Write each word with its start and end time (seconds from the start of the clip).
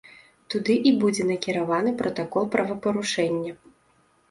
Туды 0.53 0.77
і 0.91 0.93
будзе 1.03 1.23
накіраваны 1.33 1.95
пратакол 2.01 2.51
правапарушэння. 2.57 3.57